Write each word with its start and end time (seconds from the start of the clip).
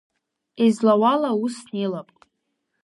Излауала 0.65 1.29
ус 1.43 1.55
снеилап. 1.63 2.09